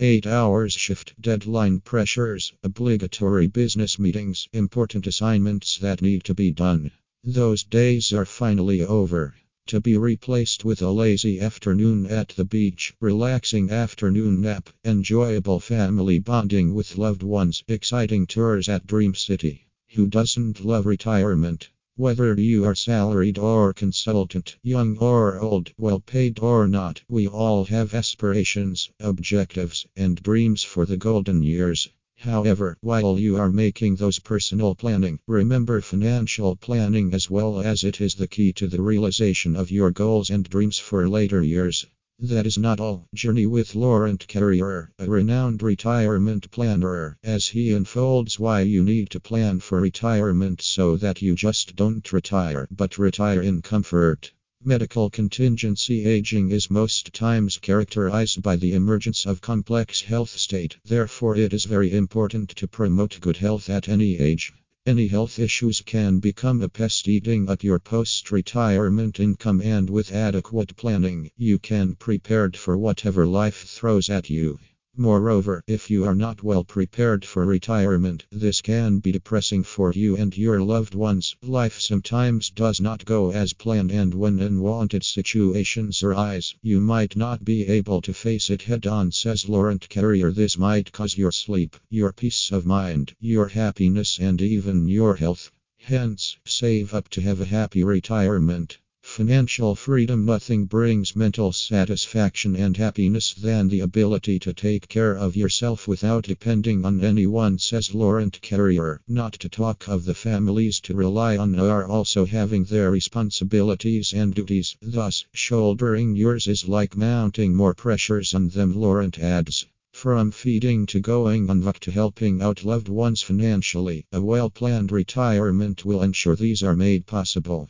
[0.00, 6.90] 8 hours shift, deadline pressures, obligatory business meetings, important assignments that need to be done.
[7.22, 9.34] Those days are finally over.
[9.68, 16.18] To be replaced with a lazy afternoon at the beach, relaxing afternoon nap, enjoyable family
[16.18, 19.68] bonding with loved ones, exciting tours at Dream City.
[19.90, 21.70] Who doesn't love retirement?
[21.96, 27.66] Whether you are salaried or consultant, young or old, well paid or not, we all
[27.66, 31.88] have aspirations, objectives, and dreams for the golden years.
[32.16, 38.00] However, while you are making those personal planning, remember financial planning as well as it
[38.00, 41.86] is the key to the realization of your goals and dreams for later years.
[42.20, 43.08] That is not all.
[43.12, 49.20] Journey with Laurent Carrier, a renowned retirement planner, as he unfolds why you need to
[49.20, 54.32] plan for retirement so that you just don't retire, but retire in comfort.
[54.64, 60.78] Medical contingency aging is most times characterized by the emergence of complex health state.
[60.84, 64.52] Therefore, it is very important to promote good health at any age.
[64.86, 70.12] Any health issues can become a pest eating at your post retirement income, and with
[70.12, 74.58] adequate planning, you can prepared for whatever life throws at you.
[74.96, 80.16] Moreover, if you are not well prepared for retirement, this can be depressing for you
[80.16, 81.34] and your loved ones.
[81.42, 87.44] Life sometimes does not go as planned, and when unwanted situations arise, you might not
[87.44, 90.30] be able to face it head on, says Laurent Carrier.
[90.30, 95.50] This might cause your sleep, your peace of mind, your happiness, and even your health.
[95.78, 98.78] Hence, save up to have a happy retirement.
[99.16, 105.36] Financial freedom Nothing brings mental satisfaction and happiness than the ability to take care of
[105.36, 109.00] yourself without depending on anyone, says Laurent Carrier.
[109.06, 114.34] Not to talk of the families to rely on are also having their responsibilities and
[114.34, 119.64] duties, thus, shouldering yours is like mounting more pressures on them, Laurent adds.
[119.92, 124.90] From feeding to going on vac to helping out loved ones financially, a well planned
[124.90, 127.68] retirement will ensure these are made possible.